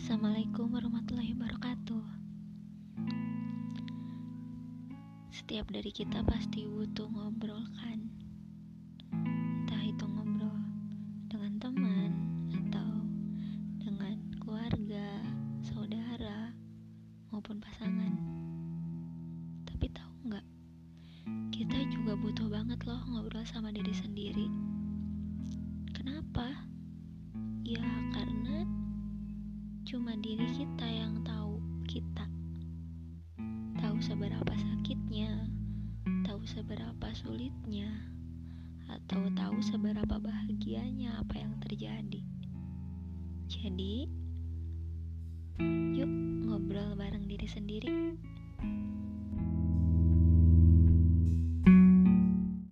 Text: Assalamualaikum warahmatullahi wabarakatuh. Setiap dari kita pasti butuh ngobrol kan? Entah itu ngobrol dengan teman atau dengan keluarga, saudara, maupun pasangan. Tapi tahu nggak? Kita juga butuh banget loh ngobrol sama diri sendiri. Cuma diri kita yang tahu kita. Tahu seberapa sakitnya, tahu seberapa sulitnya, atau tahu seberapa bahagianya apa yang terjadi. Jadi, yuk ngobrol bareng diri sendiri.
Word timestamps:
Assalamualaikum 0.00 0.72
warahmatullahi 0.72 1.36
wabarakatuh. 1.36 2.04
Setiap 5.28 5.68
dari 5.68 5.92
kita 5.92 6.24
pasti 6.24 6.64
butuh 6.64 7.04
ngobrol 7.04 7.60
kan? 7.76 8.08
Entah 9.12 9.84
itu 9.84 10.00
ngobrol 10.08 10.56
dengan 11.28 11.52
teman 11.60 12.10
atau 12.48 13.04
dengan 13.76 14.16
keluarga, 14.40 15.20
saudara, 15.60 16.48
maupun 17.28 17.60
pasangan. 17.60 18.16
Tapi 19.68 19.84
tahu 19.92 20.32
nggak? 20.32 20.46
Kita 21.52 21.76
juga 21.92 22.16
butuh 22.16 22.48
banget 22.48 22.80
loh 22.88 23.04
ngobrol 23.04 23.44
sama 23.44 23.68
diri 23.68 23.92
sendiri. 23.92 24.48
Cuma 29.90 30.14
diri 30.14 30.46
kita 30.54 30.86
yang 30.86 31.18
tahu 31.26 31.58
kita. 31.90 32.22
Tahu 33.74 33.98
seberapa 33.98 34.54
sakitnya, 34.54 35.50
tahu 36.22 36.46
seberapa 36.46 37.10
sulitnya, 37.10 37.90
atau 38.86 39.26
tahu 39.34 39.58
seberapa 39.58 40.14
bahagianya 40.22 41.18
apa 41.18 41.42
yang 41.42 41.58
terjadi. 41.66 42.22
Jadi, 43.50 44.06
yuk 45.98 46.12
ngobrol 46.46 46.94
bareng 46.94 47.26
diri 47.26 47.50
sendiri. 47.50 48.14